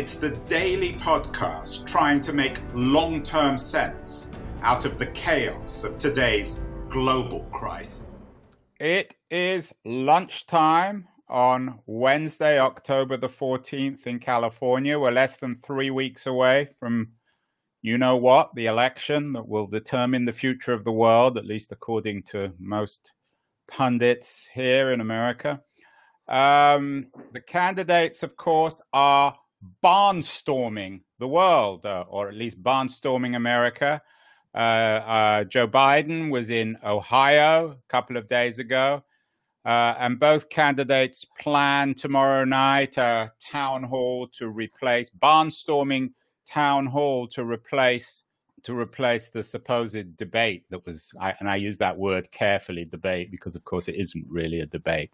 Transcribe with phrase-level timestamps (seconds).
[0.00, 4.30] it's the daily podcast trying to make long term sense
[4.62, 8.00] out of the chaos of today's global crisis.
[8.80, 14.98] It is lunchtime on Wednesday, October the 14th in California.
[14.98, 17.10] We're less than three weeks away from
[17.82, 21.72] you know what, the election that will determine the future of the world, at least
[21.72, 23.12] according to most
[23.68, 25.60] pundits here in America.
[26.26, 29.36] Um, the candidates, of course, are
[29.84, 34.02] barnstorming the world, uh, or at least barnstorming America.
[34.54, 39.04] Uh, uh, Joe Biden was in Ohio a couple of days ago,
[39.64, 46.12] uh, and both candidates plan tomorrow night a town hall to replace barnstorming
[46.48, 48.24] town hall to replace
[48.62, 53.30] to replace the supposed debate that was, I, and I use that word carefully, debate,
[53.30, 55.10] because of course it isn't really a debate.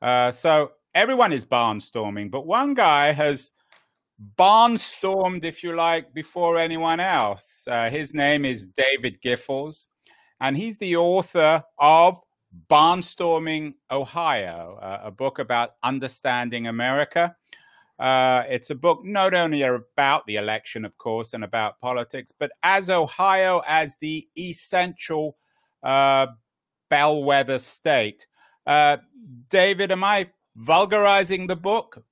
[0.00, 3.50] Uh, so everyone is barnstorming, but one guy has
[4.38, 7.66] barnstormed, if you like, before anyone else.
[7.68, 9.86] Uh, his name is David Giffels,
[10.40, 12.18] and he's the author of
[12.68, 17.36] Barnstorming Ohio, uh, a book about understanding America.
[17.98, 22.50] Uh, it's a book not only about the election, of course, and about politics, but
[22.62, 25.36] as Ohio as the essential
[25.82, 26.26] uh,
[26.88, 28.26] bellwether state.
[28.66, 28.96] Uh,
[29.48, 32.02] David, am I vulgarizing the book?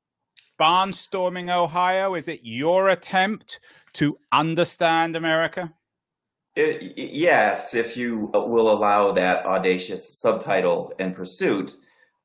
[0.59, 2.15] Barnstorming Ohio?
[2.15, 3.61] Is it your attempt
[3.95, 5.75] to understand America?
[6.57, 11.73] It, yes, if you will allow that audacious subtitle and pursuit.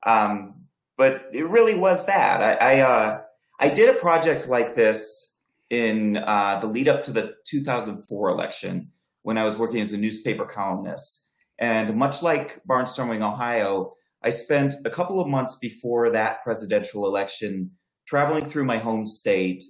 [0.06, 0.66] Um,
[0.98, 2.42] but it really was that.
[2.42, 3.22] I I, uh,
[3.60, 5.40] I, did a project like this
[5.70, 8.90] in uh, the lead up to the 2004 election
[9.22, 11.32] when I was working as a newspaper columnist.
[11.60, 13.94] And much like Barnstorming Ohio,
[14.24, 17.72] I spent a couple of months before that presidential election
[18.08, 19.64] traveling through my home state,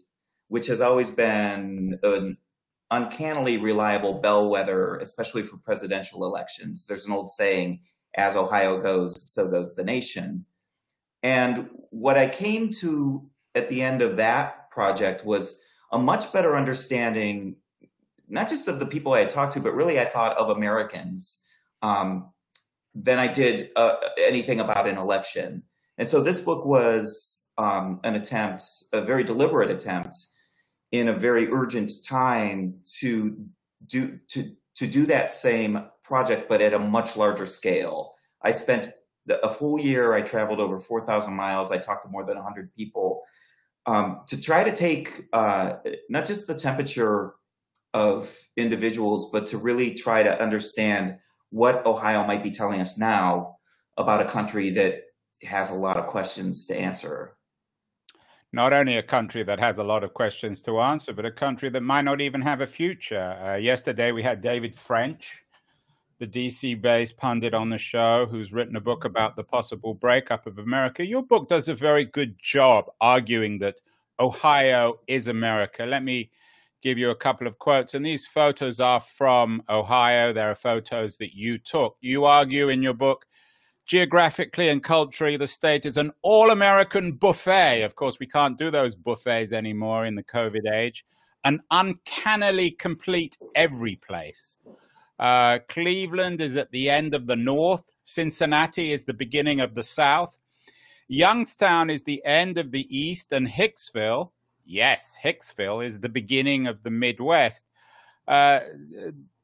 [0.47, 2.38] which has always been an
[2.91, 6.85] uncannily reliable bellwether, especially for presidential elections.
[6.85, 7.81] There's an old saying,
[8.16, 10.45] as Ohio goes, so goes the nation.
[11.23, 16.55] And what I came to at the end of that project was a much better
[16.55, 17.55] understanding,
[18.27, 21.45] not just of the people I had talked to, but really I thought of Americans
[21.81, 22.31] um,
[22.93, 25.63] than I did uh, anything about an election.
[25.97, 30.15] And so this book was um, an attempt, a very deliberate attempt,
[30.91, 33.47] in a very urgent time to
[33.85, 38.13] do to to do that same project, but at a much larger scale.
[38.41, 38.89] I spent
[39.29, 40.13] a full year.
[40.13, 41.71] I traveled over four thousand miles.
[41.71, 43.23] I talked to more than hundred people
[43.85, 45.73] um, to try to take uh,
[46.09, 47.33] not just the temperature
[47.93, 51.17] of individuals, but to really try to understand
[51.49, 53.57] what Ohio might be telling us now
[53.97, 55.01] about a country that
[55.45, 57.35] has a lot of questions to answer
[58.53, 61.69] not only a country that has a lot of questions to answer, but a country
[61.69, 63.35] that might not even have a future.
[63.43, 65.43] Uh, yesterday, we had David French,
[66.19, 70.45] the DC based pundit on the show, who's written a book about the possible breakup
[70.45, 71.03] of America.
[71.03, 73.77] Your book does a very good job arguing that
[74.19, 75.83] Ohio is America.
[75.83, 76.29] Let me
[76.83, 77.95] give you a couple of quotes.
[77.95, 80.31] And these photos are from Ohio.
[80.31, 81.97] There are photos that you took.
[82.01, 83.25] You argue in your book
[83.85, 87.83] geographically and culturally, the state is an all American buffet.
[87.83, 91.05] Of course, we can't do those buffets anymore in the COVID age.
[91.44, 94.57] An uncannily complete every place.
[95.19, 97.83] Uh, Cleveland is at the end of the north.
[98.05, 100.38] Cincinnati is the beginning of the south.
[101.07, 103.31] Youngstown is the end of the east.
[103.33, 104.31] And Hicksville,
[104.66, 107.66] yes, Hicksville is the beginning of the Midwest.
[108.28, 108.61] Uh,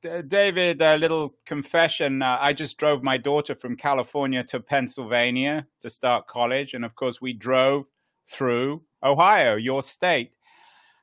[0.02, 2.22] David, a little confession.
[2.22, 6.74] Uh, I just drove my daughter from California to Pennsylvania to start college.
[6.74, 7.86] And of course, we drove
[8.26, 10.32] through Ohio, your state.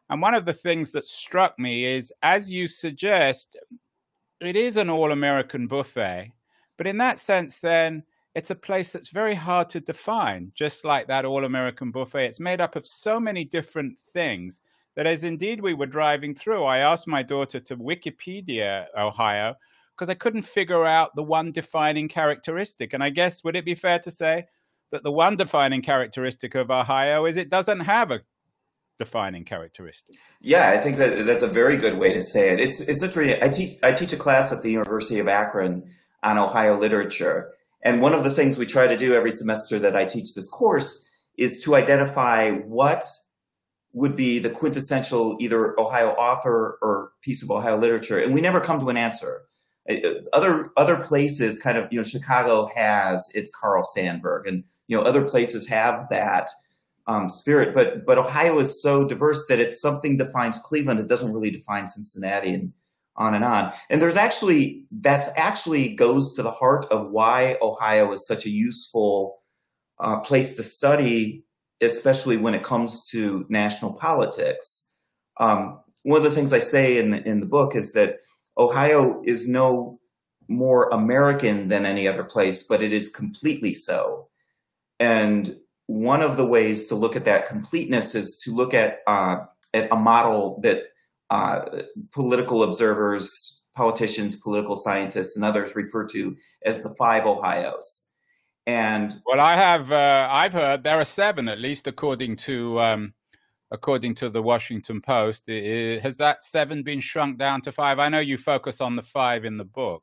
[0.08, 3.58] And one of the things that struck me is, as you suggest,
[4.40, 6.32] it is an all American buffet.
[6.76, 8.04] But in that sense, then,
[8.34, 12.26] it's a place that's very hard to define, just like that all American buffet.
[12.26, 14.60] It's made up of so many different things
[14.96, 19.54] that as indeed we were driving through, I asked my daughter to Wikipedia Ohio
[19.94, 22.92] because I couldn't figure out the one defining characteristic.
[22.92, 24.46] And I guess, would it be fair to say
[24.92, 28.20] that the one defining characteristic of Ohio is it doesn't have a
[28.98, 30.16] defining characteristic.
[30.40, 32.60] Yeah, I think that that's a very good way to say it.
[32.60, 35.84] It's it's literally I teach I teach a class at the University of Akron
[36.22, 37.52] on Ohio literature,
[37.82, 40.48] and one of the things we try to do every semester that I teach this
[40.48, 43.04] course is to identify what
[43.96, 48.60] would be the quintessential either Ohio author or piece of Ohio literature, and we never
[48.60, 49.40] come to an answer.
[49.90, 49.96] Uh,
[50.34, 55.02] other other places, kind of you know, Chicago has its Carl Sandburg, and you know
[55.02, 56.50] other places have that
[57.06, 57.74] um, spirit.
[57.74, 61.88] But but Ohio is so diverse that if something defines Cleveland, it doesn't really define
[61.88, 62.74] Cincinnati, and
[63.16, 63.72] on and on.
[63.88, 68.50] And there's actually that's actually goes to the heart of why Ohio is such a
[68.50, 69.38] useful
[70.00, 71.45] uh, place to study,
[71.80, 74.94] especially when it comes to national politics.
[75.38, 78.20] Um, one of the things I say in the, in the book is that
[78.56, 80.00] Ohio is no
[80.48, 84.28] more American than any other place, but it is completely so.
[84.98, 85.56] And
[85.86, 89.40] one of the ways to look at that completeness is to look at, uh,
[89.74, 90.84] at a model that
[91.30, 91.80] uh,
[92.12, 98.05] political observers, politicians, political scientists, and others refer to as the five Ohio's.
[98.66, 103.14] And well, I have uh, I've heard there are seven at least, according to um,
[103.70, 105.46] according to the Washington Post.
[105.48, 107.98] has that seven been shrunk down to five?
[107.98, 110.02] I know you focus on the five in the book.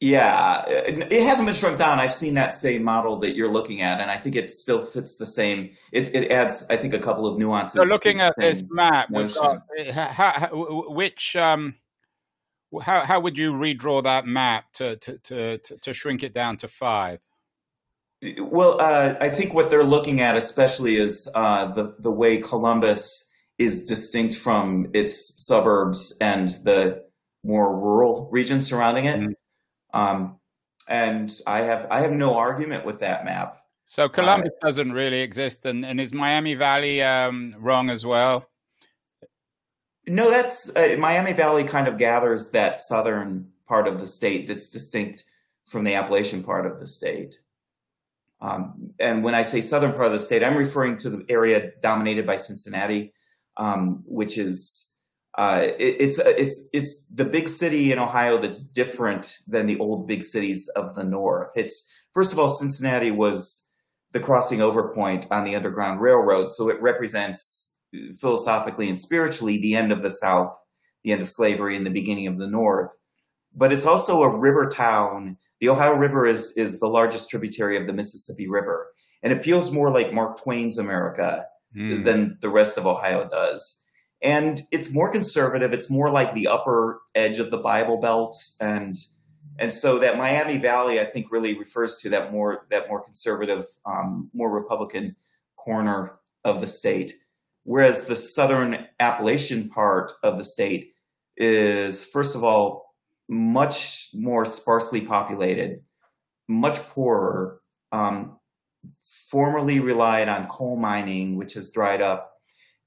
[0.00, 1.98] Yeah, it hasn't been shrunk down.
[1.98, 5.16] I've seen that same model that you're looking at, and I think it still fits
[5.16, 5.70] the same.
[5.90, 7.80] It, it adds, I think, a couple of nuances.
[7.80, 11.74] So, looking at this map, got, how, which um,
[12.80, 16.68] how how would you redraw that map to to to, to shrink it down to
[16.68, 17.18] five?
[18.38, 23.32] Well, uh, I think what they're looking at, especially, is uh, the the way Columbus
[23.58, 27.04] is distinct from its suburbs and the
[27.44, 29.20] more rural regions surrounding it.
[29.20, 29.98] Mm-hmm.
[29.98, 30.38] Um,
[30.88, 33.56] and I have I have no argument with that map.
[33.84, 38.48] So Columbus uh, doesn't really exist, and, and is Miami Valley um, wrong as well?
[40.06, 44.70] No, that's uh, Miami Valley kind of gathers that southern part of the state that's
[44.70, 45.24] distinct
[45.66, 47.38] from the Appalachian part of the state.
[48.40, 51.72] Um, and when I say southern part of the state, I'm referring to the area
[51.82, 53.12] dominated by Cincinnati,
[53.56, 54.88] um, which is
[55.36, 60.06] uh, it, it's it's it's the big city in Ohio that's different than the old
[60.06, 61.52] big cities of the north.
[61.56, 63.70] It's first of all, Cincinnati was
[64.12, 67.80] the crossing over point on the Underground Railroad, so it represents
[68.20, 70.56] philosophically and spiritually the end of the South,
[71.04, 72.92] the end of slavery, and the beginning of the North.
[73.54, 75.38] But it's also a river town.
[75.60, 78.88] The Ohio River is is the largest tributary of the Mississippi River,
[79.22, 81.46] and it feels more like Mark Twain's America
[81.76, 82.04] mm.
[82.04, 83.84] than the rest of Ohio does
[84.22, 85.72] and it's more conservative.
[85.72, 88.96] It's more like the upper edge of the Bible Belt, and
[89.58, 93.64] and so that Miami Valley, I think, really refers to that more that more conservative,
[93.86, 95.16] um, more Republican
[95.56, 97.12] corner of the state.
[97.64, 100.92] Whereas the southern Appalachian part of the state
[101.36, 102.87] is, first of all,
[103.28, 105.82] much more sparsely populated,
[106.48, 107.60] much poorer.
[107.92, 108.38] Um,
[109.30, 112.32] formerly relied on coal mining, which has dried up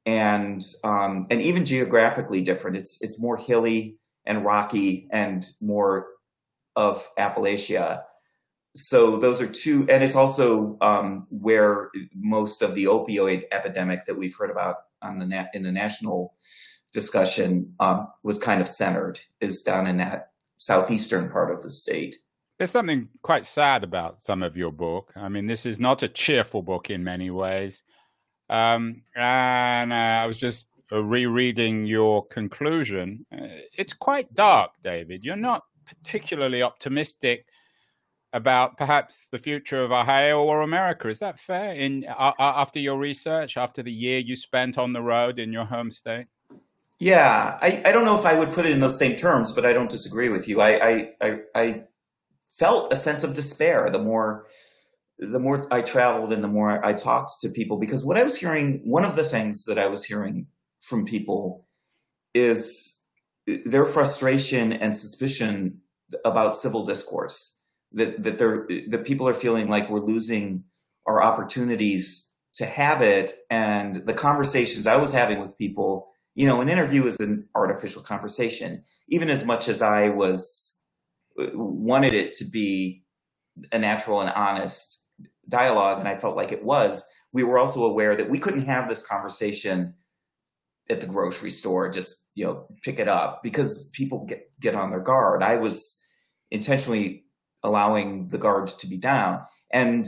[0.06, 2.78] and um, and even geographically different.
[2.78, 6.08] It's it's more hilly and rocky and more
[6.76, 8.04] of Appalachia.
[8.74, 14.18] So those are two, and it's also um, where most of the opioid epidemic that
[14.18, 16.34] we've heard about on the na- in the national
[16.94, 20.31] discussion um, was kind of centered is down in that
[20.62, 22.16] southeastern part of the state.
[22.60, 25.12] There's something quite sad about some of your book.
[25.16, 27.82] I mean, this is not a cheerful book in many ways.
[28.48, 33.26] Um, and uh, I was just uh, rereading your conclusion.
[33.32, 35.24] Uh, it's quite dark, David.
[35.24, 37.48] You're not particularly optimistic
[38.32, 41.08] about perhaps the future of Ohio or America.
[41.08, 41.74] Is that fair?
[41.74, 45.66] In uh, after your research, after the year you spent on the road in your
[45.66, 46.28] home state.
[47.02, 49.66] Yeah, I, I don't know if I would put it in those same terms, but
[49.66, 50.62] I don't disagree with you.
[50.62, 51.84] I I, I, I
[52.60, 54.46] felt a sense of despair the more
[55.18, 58.36] the more I traveled and the more I talked to people, because what I was
[58.38, 60.46] hearing, one of the things that I was hearing
[60.80, 61.66] from people
[62.36, 63.04] is
[63.66, 65.82] their frustration and suspicion
[66.24, 67.60] about civil discourse.
[67.94, 70.66] That that they're that people are feeling like we're losing
[71.08, 76.11] our opportunities to have it, and the conversations I was having with people.
[76.36, 80.82] You know, an interview is an artificial conversation, even as much as I was
[81.38, 83.04] wanted it to be
[83.72, 85.10] a natural and honest
[85.50, 88.88] dialogue, and I felt like it was, we were also aware that we couldn't have
[88.88, 89.94] this conversation
[90.90, 94.90] at the grocery store, just you know, pick it up because people get get on
[94.90, 95.44] their guard.
[95.44, 96.02] I was
[96.50, 97.26] intentionally
[97.64, 100.06] allowing the guard to be down, and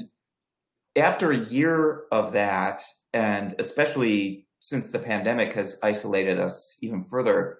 [0.95, 2.81] after a year of that,
[3.13, 7.57] and especially since the pandemic has isolated us even further,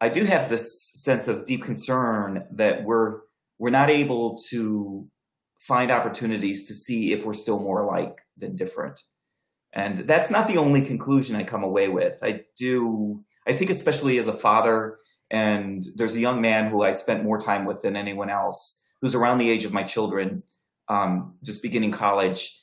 [0.00, 3.22] I do have this sense of deep concern that we're
[3.58, 5.08] we're not able to
[5.58, 9.00] find opportunities to see if we're still more alike than different.
[9.72, 12.16] And that's not the only conclusion I come away with.
[12.22, 14.96] I do, I think, especially as a father,
[15.32, 19.16] and there's a young man who I spent more time with than anyone else, who's
[19.16, 20.44] around the age of my children,
[20.88, 22.56] um, just beginning college.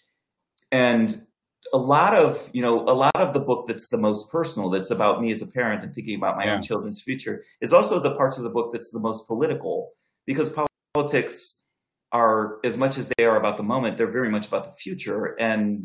[0.71, 1.24] And
[1.73, 4.91] a lot of, you know, a lot of the book that's the most personal, that's
[4.91, 6.55] about me as a parent and thinking about my yeah.
[6.55, 9.91] own children's future, is also the parts of the book that's the most political,
[10.25, 10.55] because
[10.93, 11.65] politics
[12.11, 15.35] are as much as they are about the moment, they're very much about the future.
[15.39, 15.83] And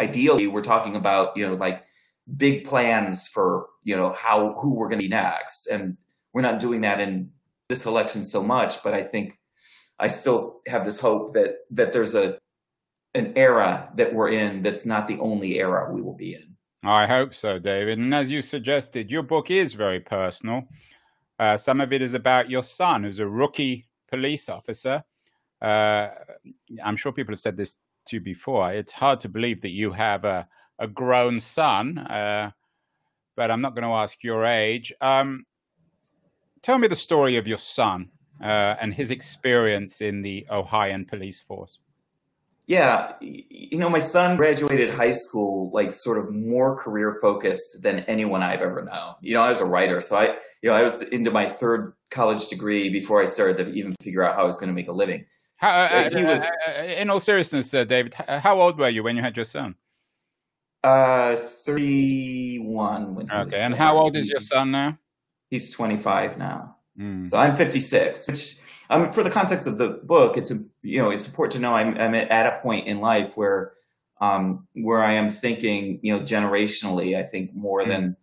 [0.00, 1.84] ideally, we're talking about you know like
[2.36, 5.96] big plans for you know how who we're going to be next, and
[6.32, 7.32] we're not doing that in
[7.68, 8.82] this election so much.
[8.82, 9.38] But I think
[9.98, 12.38] I still have this hope that that there's a
[13.14, 16.56] an era that we're in that's not the only era we will be in.
[16.82, 17.98] I hope so, David.
[17.98, 20.62] And as you suggested, your book is very personal.
[21.38, 25.04] Uh, some of it is about your son, who's a rookie police officer
[25.60, 26.08] uh,
[26.82, 27.76] I'm sure people have said this
[28.06, 28.72] to you before.
[28.72, 30.48] It's hard to believe that you have a,
[30.78, 32.50] a grown son, uh,
[33.36, 34.92] but I'm not going to ask your age.
[35.00, 35.44] Um,
[36.62, 38.10] tell me the story of your son
[38.42, 41.78] uh, and his experience in the Ohioan police force.
[42.70, 47.98] Yeah, you know, my son graduated high school like sort of more career focused than
[48.00, 49.14] anyone I've ever known.
[49.22, 51.94] You know, I was a writer, so I, you know, I was into my third
[52.12, 54.86] college degree before I started to even figure out how I was going to make
[54.86, 55.26] a living.
[55.56, 58.88] How, so uh, he was, uh, uh, in all seriousness, uh, David, how old were
[58.88, 59.74] you when you had your son?
[60.84, 63.28] Uh, 31.
[63.32, 64.96] okay, and how old is your son now?
[65.50, 66.76] He's 25 now.
[66.96, 67.26] Mm.
[67.26, 71.26] So I'm 56, which um, for the context of the book, it's you know it's
[71.26, 73.72] important to know I'm, I'm at a point in life where
[74.20, 77.16] um, where I am thinking you know generationally.
[77.16, 77.86] I think more mm.
[77.86, 78.16] than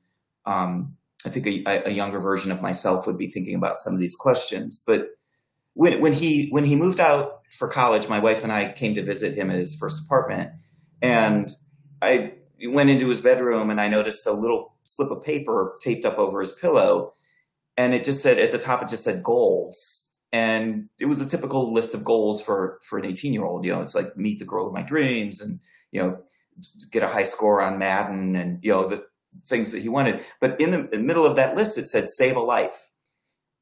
[0.46, 4.00] um, I think a, a, younger version of myself would be thinking about some of
[4.00, 4.84] these questions.
[4.86, 5.10] But
[5.74, 9.04] when, when he when he moved out for college, my wife and I came to
[9.04, 10.52] visit him at his first apartment,
[11.02, 11.50] and
[12.02, 12.34] I
[12.66, 16.42] went into his bedroom and I noticed a little slip of paper taped up over
[16.42, 17.14] his pillow,
[17.78, 20.07] and it just said at the top it just said goals,
[20.38, 23.66] and it was a typical list of goals for for an 18 year old.
[23.66, 25.60] You know, it's like meet the girl of my dreams, and
[25.92, 26.20] you know,
[26.92, 29.04] get a high score on Madden, and you know the
[29.48, 30.24] things that he wanted.
[30.40, 32.90] But in the, in the middle of that list, it said save a life,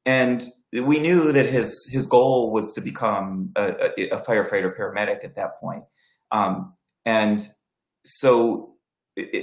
[0.04, 5.24] and we knew that his his goal was to become a, a, a firefighter paramedic
[5.24, 5.84] at that point.
[6.30, 6.74] Um,
[7.06, 7.48] and
[8.04, 8.74] so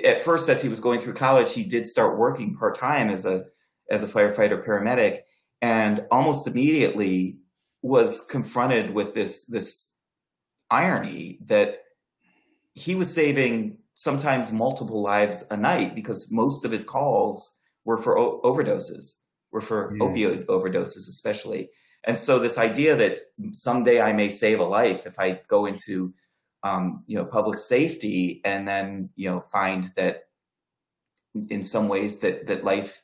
[0.05, 3.25] at first, as he was going through college, he did start working part time as
[3.25, 3.45] a
[3.89, 5.21] as a firefighter paramedic,
[5.63, 7.37] and almost immediately
[7.81, 9.95] was confronted with this this
[10.69, 11.79] irony that
[12.75, 18.17] he was saving sometimes multiple lives a night because most of his calls were for
[18.17, 19.19] o- overdoses
[19.53, 20.05] were for yeah.
[20.05, 21.69] opioid overdoses, especially.
[22.03, 23.19] And so this idea that
[23.51, 26.13] someday I may save a life if I go into,
[26.63, 30.23] um, you know, public safety and then, you know, find that
[31.49, 33.01] in some ways that, that life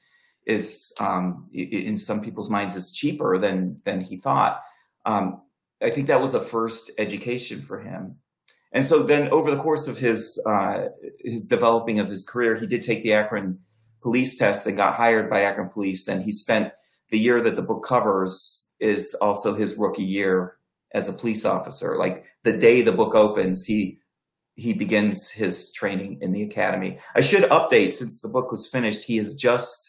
[0.49, 4.61] is, um, in some people's minds is cheaper than, than he thought.
[5.05, 5.41] Um,
[5.81, 8.17] I think that was a first education for him.
[8.71, 10.89] And so then over the course of his, uh,
[11.19, 13.59] his developing of his career, he did take the Akron
[14.01, 16.07] police test and got hired by Akron Police.
[16.07, 16.73] And he spent
[17.09, 20.57] the year that the book covers is also his rookie year
[20.93, 21.97] as a police officer.
[21.97, 23.99] Like the day the book opens, he
[24.55, 26.97] he begins his training in the academy.
[27.15, 29.05] I should update since the book was finished.
[29.05, 29.88] He has just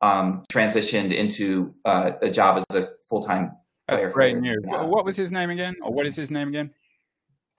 [0.00, 3.52] um, transitioned into uh, a job as a full time.
[3.88, 4.58] That's great news.
[4.64, 5.74] What was his name again?
[5.84, 6.72] Or what is his name again?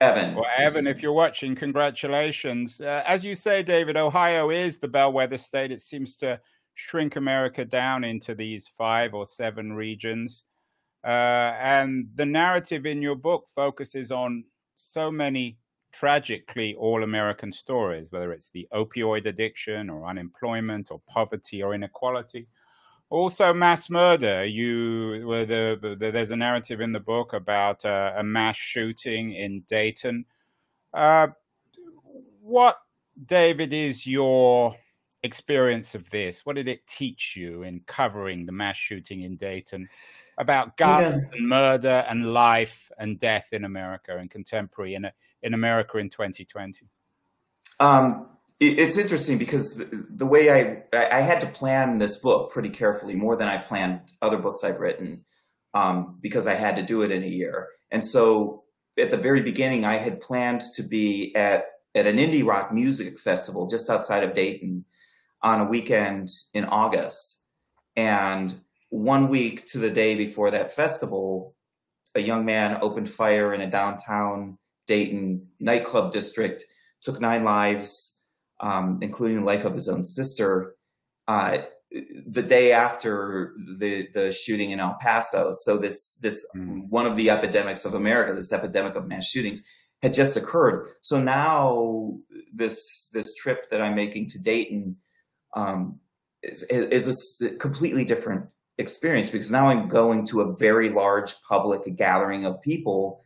[0.00, 0.34] Evan.
[0.34, 2.80] Well, Evan, if you're watching, congratulations.
[2.80, 5.72] Uh, as you say, David, Ohio is the bellwether state.
[5.72, 6.40] It seems to
[6.74, 10.44] shrink America down into these five or seven regions.
[11.04, 14.44] Uh, and the narrative in your book focuses on
[14.76, 15.58] so many
[15.92, 22.46] tragically all American stories, whether it's the opioid addiction or unemployment or poverty or inequality
[23.10, 24.44] also mass murder.
[24.44, 29.32] You well, the, the, there's a narrative in the book about uh, a mass shooting
[29.32, 30.24] in dayton.
[30.92, 31.28] Uh,
[32.40, 32.78] what
[33.26, 34.74] david is your
[35.22, 39.88] experience of this what did it teach you in covering the mass shooting in dayton
[40.38, 41.18] about gun yeah.
[41.32, 45.06] and murder and life and death in america and contemporary in,
[45.42, 46.86] in america in 2020
[47.80, 48.28] um,
[48.60, 53.36] it's interesting because the way I I had to plan this book pretty carefully, more
[53.36, 55.24] than I've planned other books I've written,
[55.74, 57.68] um, because I had to do it in a year.
[57.90, 58.64] And so
[58.98, 63.18] at the very beginning, I had planned to be at at an indie rock music
[63.18, 64.84] festival just outside of Dayton
[65.42, 67.46] on a weekend in August.
[67.96, 71.54] And one week to the day before that festival,
[72.14, 76.64] a young man opened fire in a downtown Dayton nightclub district,
[77.02, 78.20] took nine lives,
[78.60, 80.74] um, including the life of his own sister.
[81.26, 81.58] Uh,
[81.90, 86.88] the day after the the shooting in El Paso, so this this mm.
[86.88, 89.62] one of the epidemics of America, this epidemic of mass shootings,
[90.02, 90.86] had just occurred.
[91.00, 92.14] So now
[92.52, 94.96] this this trip that I'm making to Dayton
[95.58, 96.00] um,
[96.42, 98.46] is, is a completely different
[98.78, 103.22] experience because now I'm going to a very large public gathering of people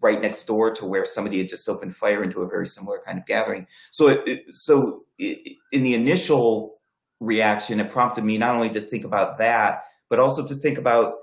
[0.00, 3.18] right next door to where somebody had just opened fire into a very similar kind
[3.18, 3.66] of gathering.
[3.90, 6.80] So, it, it, so it, in the initial
[7.20, 11.14] reaction, it prompted me not only to think about that, but also to think about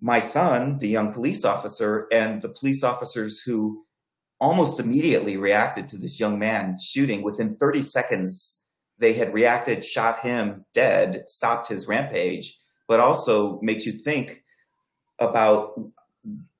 [0.00, 3.84] my son, the young police officer, and the police officers who
[4.40, 7.22] almost immediately reacted to this young man shooting.
[7.22, 8.59] Within 30 seconds,
[9.00, 14.44] they had reacted, shot him dead, stopped his rampage, but also makes you think
[15.18, 15.80] about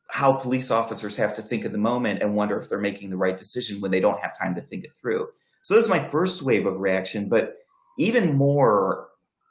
[0.08, 3.16] how police officers have to think of the moment and wonder if they're making the
[3.16, 5.28] right decision when they don't have time to think it through.
[5.62, 7.58] So this is my first wave of reaction, but
[7.98, 9.08] even more,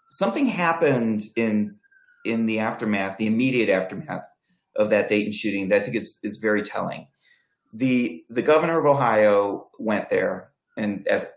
[0.10, 1.75] something happened in
[2.25, 4.25] in the aftermath, the immediate aftermath
[4.75, 7.08] of that Dayton shooting that I think is is very telling.
[7.72, 11.31] The the governor of Ohio went there, and as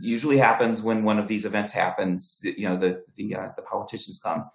[0.00, 4.20] usually happens when one of these events happens, you know the the uh, the politicians
[4.22, 4.50] come,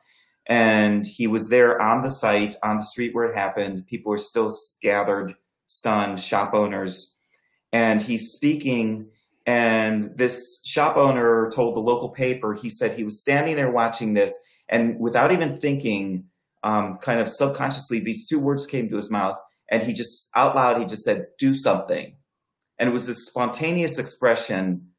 [0.48, 3.88] and he was there on the site on the street where it happened.
[3.88, 5.36] People were still gathered,
[5.66, 7.18] stunned, shop owners,
[7.72, 9.10] and he's speaking
[9.46, 14.14] and this shop owner told the local paper, he said he was standing there watching
[14.14, 14.38] this,
[14.70, 16.26] and without even thinking,
[16.64, 19.38] um, kind of subconsciously, these two words came to his mouth,
[19.70, 22.16] and he just out loud, he just said, "Do something,"
[22.80, 24.93] and it was this spontaneous expression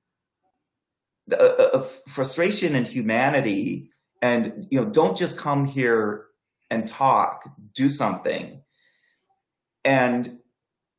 [1.32, 3.90] Uh, uh, of frustration and humanity,
[4.20, 6.26] and you know, don't just come here
[6.70, 8.60] and talk, do something,
[9.84, 10.38] and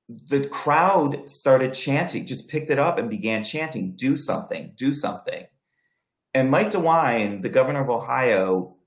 [0.08, 5.46] the crowd started chanting, just picked it up and began chanting, do something, do something.
[6.34, 8.78] And Mike DeWine, the governor of Ohio,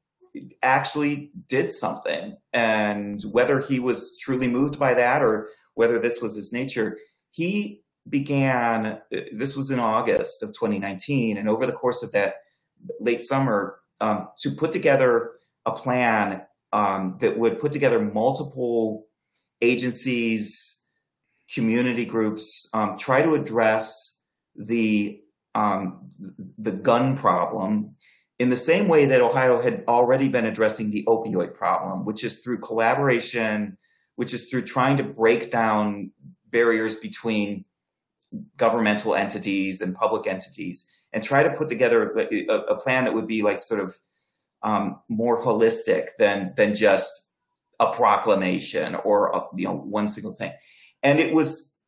[0.63, 2.37] actually did something.
[2.53, 6.99] And whether he was truly moved by that or whether this was his nature,
[7.31, 9.01] he began,
[9.33, 11.37] this was in August of 2019.
[11.37, 12.37] And over the course of that
[13.01, 15.33] late summer, um, to put together
[15.67, 16.43] a plan
[16.73, 19.07] um, that would put together multiple
[19.61, 20.87] agencies,
[21.53, 25.21] community groups um, try to address the
[25.55, 26.11] um,
[26.59, 27.97] the gun problem
[28.39, 32.41] in the same way that Ohio had already been addressing the opioid problem, which is
[32.41, 33.77] through collaboration,
[34.17, 36.13] which is through trying to break down
[36.51, 37.65] barriers between
[38.57, 43.27] governmental entities and public entities and try to put together a, a plan that would
[43.27, 43.97] be like sort of
[44.63, 47.35] um, more holistic than than just
[47.81, 50.53] a proclamation or a, you know one single thing
[51.03, 51.79] and it was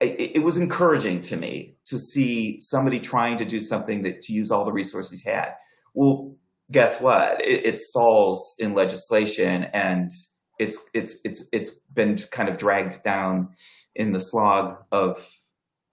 [0.00, 4.32] it, it, was encouraging to me to see somebody trying to do something that to
[4.32, 5.54] use all the resources he had.
[5.94, 6.36] Well,
[6.70, 7.44] guess what?
[7.44, 10.10] It, it stalls in legislation, and
[10.58, 13.50] it's it's it's it's been kind of dragged down
[13.94, 15.28] in the slog of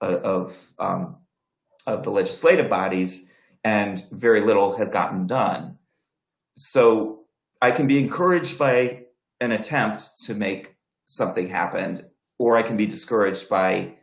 [0.00, 1.16] uh, of um,
[1.86, 5.78] of the legislative bodies, and very little has gotten done.
[6.56, 7.24] So
[7.60, 9.06] I can be encouraged by
[9.40, 12.06] an attempt to make something happen,
[12.38, 13.96] or I can be discouraged by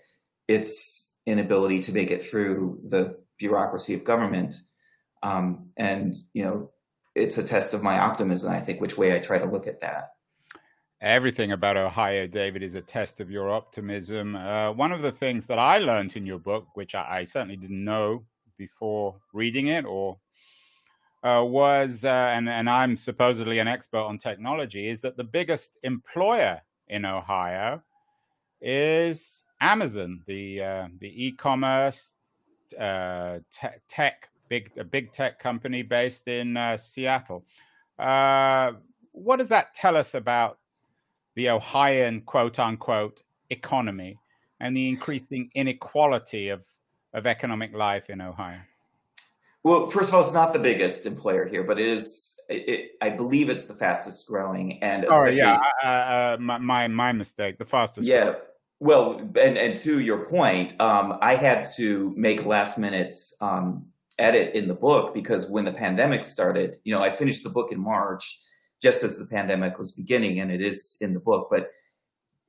[0.47, 4.55] its inability to make it through the bureaucracy of government.
[5.23, 6.71] Um, and, you know,
[7.15, 9.81] it's a test of my optimism, I think, which way I try to look at
[9.81, 10.11] that.
[11.01, 14.35] Everything about Ohio, David, is a test of your optimism.
[14.35, 17.57] Uh, one of the things that I learned in your book, which I, I certainly
[17.57, 18.23] didn't know
[18.57, 20.19] before reading it or
[21.23, 25.79] uh, was, uh, and, and I'm supposedly an expert on technology, is that the biggest
[25.81, 27.81] employer in Ohio
[28.61, 32.13] is Amazon, the uh, the e-commerce
[32.79, 37.43] uh, te- tech big a big tech company based in uh, Seattle.
[37.97, 38.73] Uh,
[39.13, 40.59] what does that tell us about
[41.41, 44.19] the Ohioan quote unquote economy
[44.59, 46.61] and the increasing inequality of
[47.13, 48.61] of economic life in Ohio?
[49.63, 52.39] Well, first of all, it's not the biggest employer here, but it is.
[52.47, 57.11] It, it, I believe it's the fastest growing, and oh yeah, uh, uh, my my
[57.11, 57.57] mistake.
[57.57, 58.07] The fastest.
[58.07, 58.23] Yeah.
[58.23, 58.37] Growing.
[58.79, 63.85] Well, and and to your point, um, I had to make last minute um,
[64.17, 67.71] edit in the book because when the pandemic started, you know, I finished the book
[67.71, 68.39] in March,
[68.81, 71.47] just as the pandemic was beginning, and it is in the book.
[71.51, 71.69] But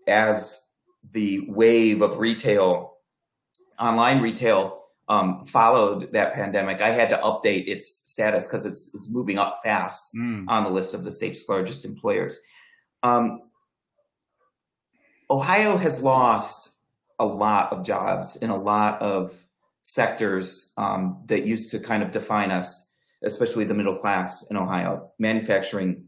[0.07, 0.68] as
[1.11, 2.95] the wave of retail
[3.79, 9.11] online retail um, followed that pandemic, I had to update its status because it's it's
[9.11, 10.45] moving up fast mm.
[10.49, 12.38] on the list of the state's largest employers.
[13.03, 13.42] Um,
[15.31, 16.81] Ohio has lost
[17.18, 19.33] a lot of jobs in a lot of
[19.83, 25.11] sectors um, that used to kind of define us, especially the middle class in Ohio.
[25.18, 26.05] Manufacturing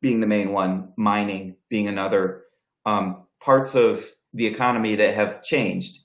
[0.00, 2.42] being the main one, mining being another.
[2.84, 5.98] Um, parts of the economy that have changed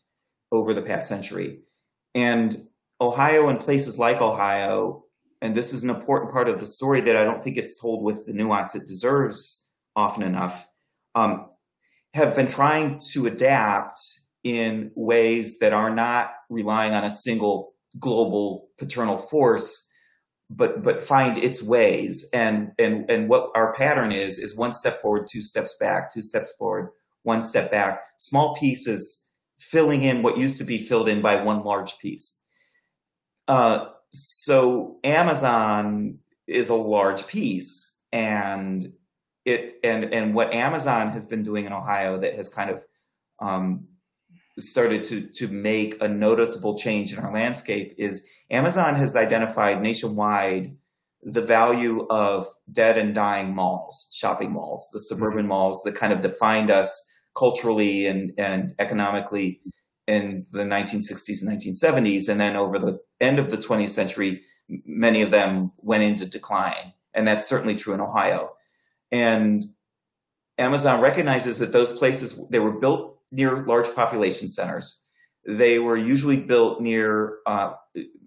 [0.51, 1.60] over the past century.
[2.13, 2.67] And
[2.99, 5.04] Ohio and places like Ohio,
[5.41, 8.04] and this is an important part of the story that I don't think it's told
[8.04, 10.67] with the nuance it deserves often enough,
[11.15, 11.49] um,
[12.13, 13.97] have been trying to adapt
[14.43, 19.90] in ways that are not relying on a single global paternal force
[20.55, 22.27] but but find its ways.
[22.33, 26.21] And and and what our pattern is is one step forward two steps back two
[26.21, 26.89] steps forward
[27.23, 28.01] one step back.
[28.17, 32.43] Small pieces filling in what used to be filled in by one large piece.
[33.47, 38.91] Uh, so amazon is a large piece and
[39.45, 42.83] it and and what amazon has been doing in ohio that has kind of
[43.39, 43.87] um,
[44.59, 50.75] started to to make a noticeable change in our landscape is Amazon has identified nationwide
[51.23, 55.49] the value of dead and dying malls, shopping malls, the suburban mm-hmm.
[55.49, 59.61] malls that kind of defined us culturally and, and economically
[60.07, 62.27] in the 1960s and 1970s.
[62.27, 66.93] And then over the end of the 20th century, many of them went into decline.
[67.13, 68.51] And that's certainly true in Ohio.
[69.11, 69.65] And
[70.57, 75.03] Amazon recognizes that those places, they were built near large population centers.
[75.47, 77.73] They were usually built near uh,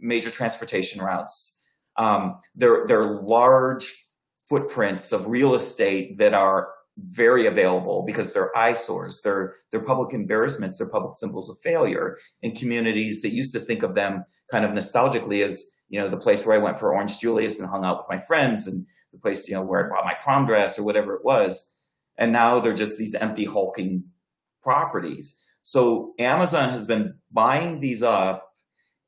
[0.00, 1.62] major transportation routes.
[1.96, 3.92] Um, they're, they're large
[4.48, 10.78] footprints of real estate that are very available because they're eyesores, they're, they're public embarrassments,
[10.78, 14.70] they're public symbols of failure in communities that used to think of them kind of
[14.70, 17.98] nostalgically as, you know, the place where I went for Orange Julius and hung out
[17.98, 20.84] with my friends and the place, you know, where I bought my prom dress or
[20.84, 21.72] whatever it was.
[22.16, 24.04] And now they're just these empty, hulking
[24.64, 25.40] properties.
[25.62, 28.50] So Amazon has been buying these up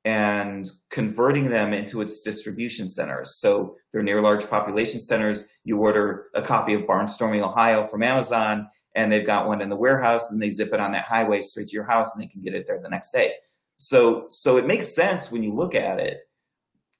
[0.05, 3.40] and converting them into its distribution centers.
[3.40, 5.49] So they're near large population centers.
[5.64, 9.77] You order a copy of Barnstorming Ohio from Amazon, and they've got one in the
[9.77, 12.40] warehouse, and they zip it on that highway straight to your house, and they can
[12.40, 13.33] get it there the next day.
[13.75, 16.21] So, so it makes sense when you look at it.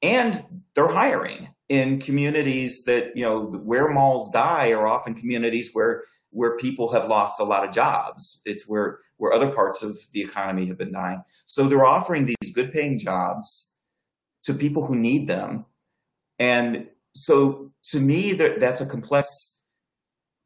[0.03, 6.05] And they're hiring in communities that you know where malls die are often communities where
[6.37, 8.42] where people have lost a lot of jobs.
[8.44, 11.22] It's where where other parts of the economy have been dying.
[11.46, 13.75] So they're offering these good paying jobs
[14.44, 15.64] to people who need them.
[16.38, 19.64] And so to me that that's a complex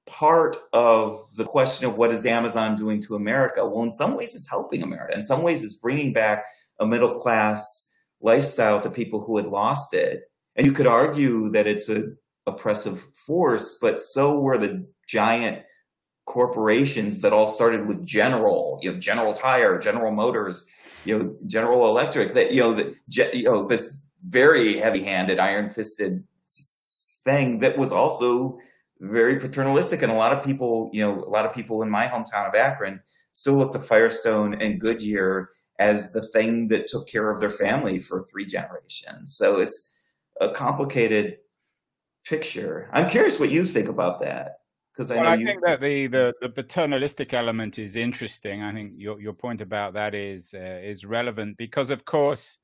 [0.07, 3.67] part of the question of what is amazon doing to america?
[3.67, 5.13] Well in some ways it's helping america.
[5.13, 6.45] In some ways it's bringing back
[6.79, 10.31] a middle class lifestyle to people who had lost it.
[10.55, 12.13] And you could argue that it's a
[12.47, 15.65] oppressive force, but so were the giant
[16.27, 20.69] corporations that all started with General, you know, General Tire, General Motors,
[21.05, 22.35] you know, General Electric.
[22.35, 22.97] That you know, the,
[23.33, 26.25] you know, this very heavy-handed, iron-fisted
[27.25, 28.59] thing that was also
[29.01, 32.07] very paternalistic, and a lot of people, you know, a lot of people in my
[32.07, 33.01] hometown of Akron
[33.33, 37.99] still look to Firestone and Goodyear as the thing that took care of their family
[37.99, 39.35] for three generations.
[39.35, 39.99] So it's
[40.39, 41.39] a complicated
[42.27, 42.91] picture.
[42.93, 44.60] I'm curious what you think about that.
[45.01, 45.47] Because I, well, I you...
[45.47, 48.63] think that the, the, the paternalistic element is interesting.
[48.63, 52.59] I think your your point about that is uh, is relevant because, of course,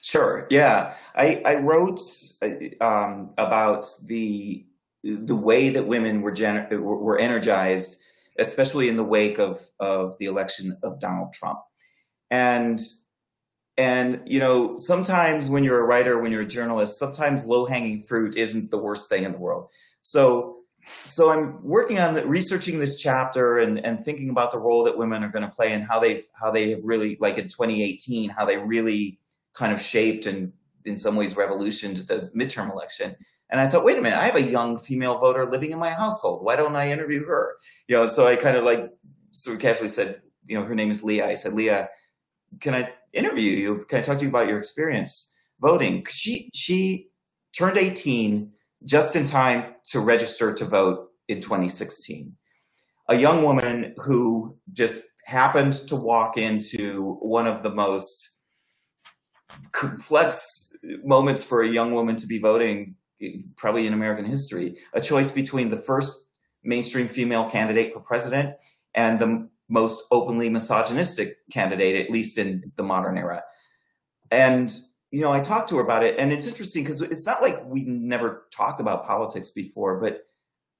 [0.00, 0.46] Sure.
[0.50, 2.00] Yeah, I, I wrote
[2.40, 4.64] uh, um, about the
[5.04, 8.02] the way that women were gener- were energized,
[8.38, 11.58] especially in the wake of of the election of Donald Trump,
[12.30, 12.80] and
[13.78, 18.02] and you know sometimes when you're a writer, when you're a journalist, sometimes low hanging
[18.02, 19.70] fruit isn't the worst thing in the world.
[20.02, 20.56] So
[21.04, 24.96] so I'm working on the, researching this chapter and, and thinking about the role that
[24.96, 28.30] women are going to play and how they how they have really like in 2018
[28.30, 29.18] how they really
[29.54, 30.52] kind of shaped and
[30.84, 33.14] in some ways revolutioned the midterm election.
[33.50, 35.90] And I thought, wait a minute, I have a young female voter living in my
[35.90, 36.44] household.
[36.44, 37.56] Why don't I interview her?
[37.86, 38.90] You know, so I kind of like
[39.30, 41.26] sort of casually said, you know, her name is Leah.
[41.26, 41.88] I said, Leah,
[42.60, 43.84] can I interview you?
[43.88, 46.04] Can I talk to you about your experience voting?
[46.08, 47.08] She she
[47.56, 48.52] turned 18
[48.84, 52.36] just in time to register to vote in 2016.
[53.08, 58.38] A young woman who just happened to walk into one of the most
[59.72, 60.72] complex
[61.04, 62.96] moments for a young woman to be voting,
[63.56, 66.28] probably in American history, a choice between the first
[66.62, 68.54] mainstream female candidate for president
[68.94, 73.42] and the most openly misogynistic candidate, at least in the modern era.
[74.30, 74.72] And,
[75.10, 77.64] you know, I talked to her about it, and it's interesting because it's not like
[77.64, 80.24] we never talked about politics before, but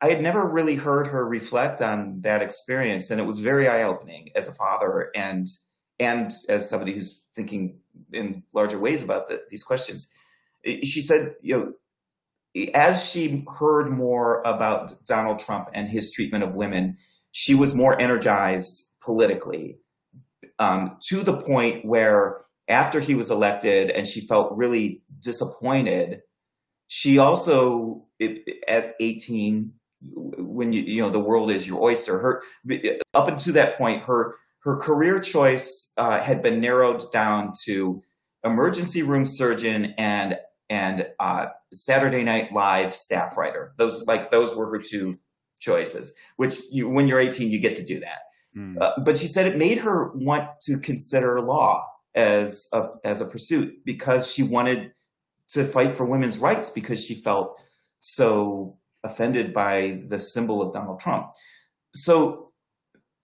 [0.01, 3.83] I had never really heard her reflect on that experience, and it was very eye
[3.83, 5.49] opening as a father and
[6.01, 7.81] and as somebody who's thinking
[8.13, 10.13] in larger ways about the, these questions.
[10.65, 11.75] She said, you
[12.55, 16.97] know, as she heard more about Donald Trump and his treatment of women,
[17.39, 19.79] she was more energized politically
[20.59, 26.23] um, to the point where after he was elected and she felt really disappointed,
[26.89, 28.05] she also,
[28.67, 29.73] at 18,
[30.03, 32.43] when you, you know, the world is your oyster, her,
[33.15, 38.03] up until that point, her, her career choice uh, had been narrowed down to
[38.43, 40.37] emergency room surgeon and
[40.71, 43.73] and uh, Saturday Night Live staff writer.
[43.79, 45.19] Those like those were her two
[45.59, 46.15] choices.
[46.37, 48.19] Which you, when you're 18, you get to do that.
[48.57, 48.81] Mm.
[48.81, 53.27] Uh, but she said it made her want to consider law as a as a
[53.27, 54.93] pursuit because she wanted
[55.49, 57.59] to fight for women's rights because she felt
[57.99, 61.31] so offended by the symbol of Donald Trump.
[61.95, 62.53] So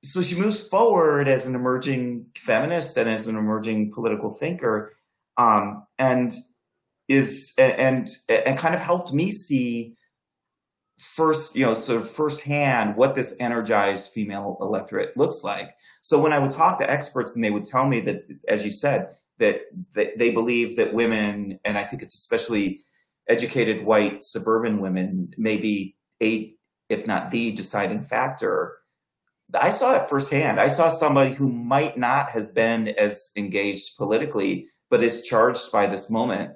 [0.03, 4.93] so she moves forward as an emerging feminist and as an emerging political thinker
[5.37, 6.33] um, and
[7.09, 9.97] is and and kind of helped me see
[10.99, 15.75] first, you know, sort of firsthand what this energized female electorate looks like.
[16.03, 18.71] So when I would talk to experts and they would tell me that, as you
[18.71, 19.63] said, that,
[19.95, 22.81] that they believe that women, and I think it's especially
[23.29, 26.55] educated white suburban women, maybe a,
[26.89, 28.77] if not the deciding factor.
[29.53, 30.61] I saw it firsthand.
[30.61, 35.87] I saw somebody who might not have been as engaged politically, but is charged by
[35.87, 36.53] this moment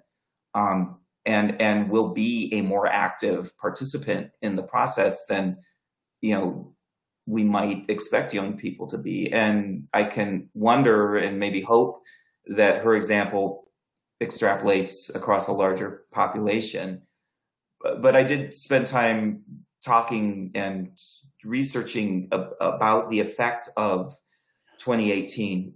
[0.54, 0.97] um,
[1.28, 5.58] and and will be a more active participant in the process than
[6.22, 6.74] you know
[7.26, 9.30] we might expect young people to be.
[9.30, 12.02] And I can wonder and maybe hope
[12.46, 13.68] that her example
[14.22, 17.02] extrapolates across a larger population.
[17.82, 19.42] But I did spend time
[19.84, 20.98] talking and
[21.44, 24.10] researching about the effect of
[24.88, 25.72] 2018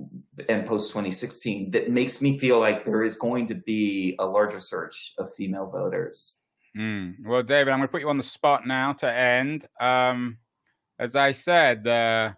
[0.49, 4.59] and post 2016 that makes me feel like there is going to be a larger
[4.59, 6.41] surge of female voters.
[6.75, 7.17] Mm.
[7.27, 9.69] Well, David, I'm going to put you on the spot now to end.
[9.79, 10.39] Um,
[10.99, 12.33] as I said, uh,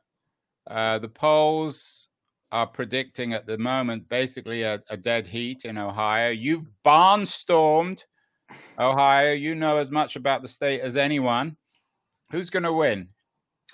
[0.69, 2.09] uh, the polls
[2.51, 6.31] are predicting at the moment basically a, a dead heat in Ohio.
[6.31, 8.03] You've barnstormed
[8.81, 9.33] Ohio.
[9.33, 11.57] You know as much about the state as anyone.
[12.33, 13.11] Who's going to win?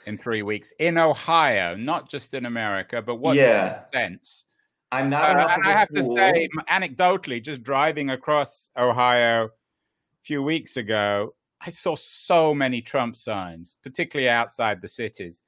[0.07, 3.85] In three weeks in Ohio, not just in America, but what yeah.
[3.93, 4.45] sense?
[4.93, 5.37] I'm not.
[5.37, 9.51] Uh, I have to say, anecdotally, just driving across Ohio a
[10.25, 15.43] few weeks ago, I saw so many Trump signs, particularly outside the cities.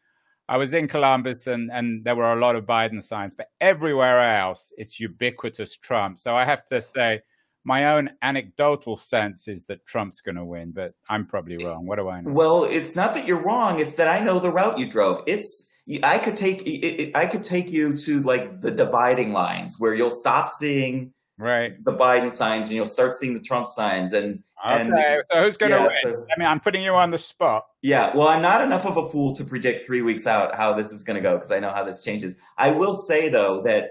[0.49, 4.21] I was in Columbus and, and there were a lot of Biden signs, but everywhere
[4.37, 6.19] else, it's ubiquitous Trump.
[6.19, 7.21] So I have to say,
[7.65, 11.87] my own anecdotal sense is that Trump's going to win, but I'm probably wrong.
[11.87, 12.33] What do I know?
[12.33, 15.23] Well, it's not that you're wrong; it's that I know the route you drove.
[15.27, 15.73] It's
[16.03, 20.49] I could take I could take you to like the dividing lines where you'll stop
[20.49, 24.81] seeing right the Biden signs and you'll start seeing the Trump signs and okay.
[24.81, 25.93] and so who's going to yeah, win?
[26.05, 27.67] So, I mean, I'm putting you on the spot.
[27.83, 30.93] Yeah, well, I'm not enough of a fool to predict three weeks out how this
[30.93, 32.35] is going to go because I know how this changes.
[32.59, 33.91] I will say though that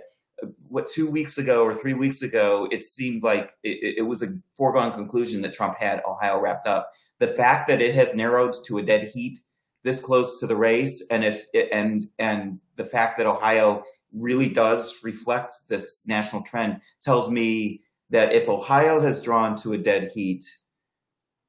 [0.68, 4.28] what two weeks ago or three weeks ago, it seemed like it, it, was a
[4.56, 6.92] foregone conclusion that Trump had Ohio wrapped up.
[7.20, 9.38] The fact that it has narrowed to a dead heat
[9.84, 14.50] this close to the race, and if it, and and the fact that Ohio really
[14.50, 20.12] does reflect this national trend tells me that if Ohio has drawn to a dead
[20.14, 20.44] heat,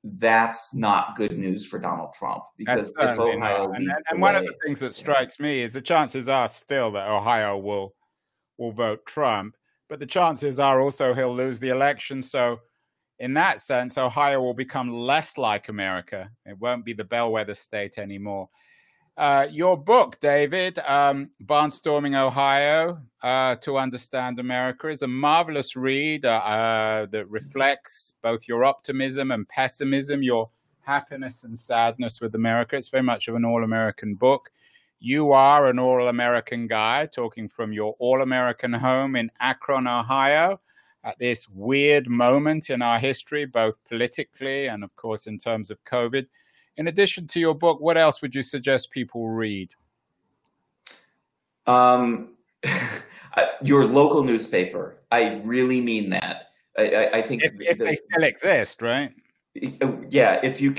[0.04, 4.44] that's not good news for Donald Trump because if Ohio leads and, and one of
[4.44, 7.94] the things that strikes me is the chances are still that Ohio will
[8.58, 9.56] will vote Trump,
[9.88, 12.22] but the chances are also he'll lose the election.
[12.22, 12.60] So,
[13.18, 16.30] in that sense, Ohio will become less like America.
[16.46, 18.48] It won't be the bellwether state anymore.
[19.16, 26.24] Uh, your book, David, um, Barnstorming Ohio uh, to Understand America, is a marvelous read
[26.24, 30.48] uh, uh, that reflects both your optimism and pessimism, your
[30.80, 32.74] happiness and sadness with America.
[32.76, 34.50] It's very much of an all American book.
[35.04, 40.60] You are an all American guy talking from your all American home in Akron, Ohio,
[41.02, 45.82] at this weird moment in our history, both politically and, of course, in terms of
[45.82, 46.28] COVID.
[46.76, 49.70] In addition to your book, what else would you suggest people read?
[51.66, 52.36] Um,
[53.64, 54.98] your local newspaper.
[55.10, 56.52] I really mean that.
[56.78, 59.12] I, I think if, if the, they still exist, right?
[59.54, 60.74] Yeah, if you,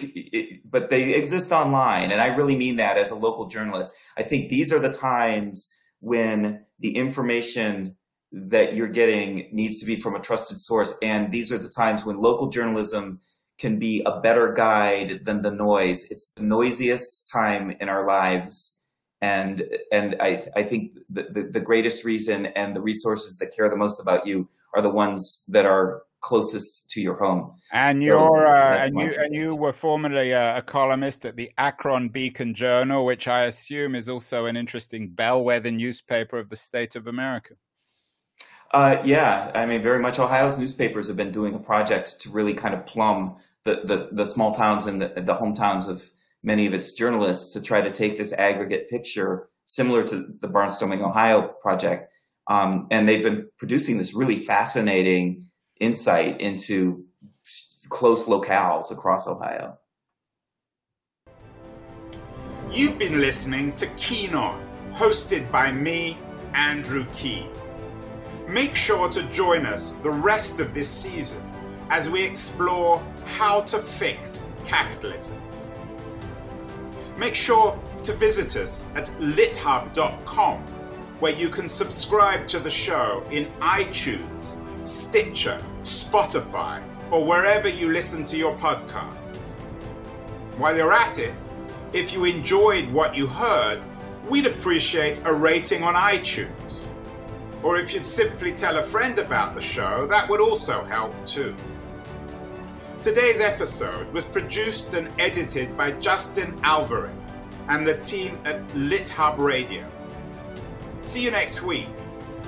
[0.65, 3.95] but they exist online, and I really mean that as a local journalist.
[4.17, 7.95] I think these are the times when the information
[8.31, 12.03] that you're getting needs to be from a trusted source, and these are the times
[12.03, 13.19] when local journalism
[13.59, 16.09] can be a better guide than the noise.
[16.09, 18.81] It's the noisiest time in our lives.
[19.21, 23.69] And, and I, I think the, the, the greatest reason and the resources that care
[23.69, 27.53] the most about you are the ones that are closest to your home.
[27.71, 31.51] And so you're uh, and you and you were formerly a, a, columnist at the
[31.57, 36.95] Akron Beacon Journal, which I assume is also an interesting bellwether newspaper of the state
[36.95, 37.53] of America.
[38.71, 40.17] Uh, yeah, I mean, very much.
[40.17, 44.25] Ohio's newspapers have been doing a project to really kind of plumb the the, the
[44.25, 46.09] small towns and the, the hometowns of
[46.41, 51.01] many of its journalists to try to take this aggregate picture, similar to the Barnstorming
[51.01, 52.07] Ohio project.
[52.47, 55.45] Um, and they've been producing this really fascinating
[55.79, 57.05] insight into
[57.89, 59.77] close locales across Ohio.
[62.71, 64.59] You've been listening to Keen On,
[64.93, 66.17] hosted by me,
[66.53, 67.49] Andrew Keen.
[68.47, 71.41] Make sure to join us the rest of this season
[71.89, 75.39] as we explore how to fix capitalism.
[77.17, 80.59] Make sure to visit us at lithub.com,
[81.19, 88.23] where you can subscribe to the show in iTunes, Stitcher, Spotify, or wherever you listen
[88.25, 89.57] to your podcasts.
[90.57, 91.33] While you're at it,
[91.93, 93.81] if you enjoyed what you heard,
[94.27, 96.49] we'd appreciate a rating on iTunes.
[97.61, 101.55] Or if you'd simply tell a friend about the show, that would also help too.
[103.01, 107.37] Today's episode was produced and edited by Justin Alvarez
[107.69, 109.85] and the team at LitHub Radio.
[111.01, 111.87] See you next week,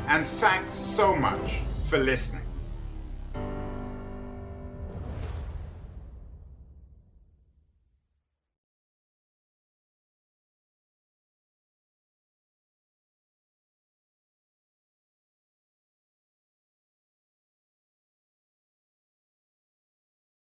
[0.07, 2.44] and thanks so much for listening.